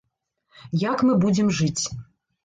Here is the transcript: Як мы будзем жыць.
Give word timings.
Як 0.83 1.03
мы 1.09 1.17
будзем 1.25 1.51
жыць. 1.59 1.83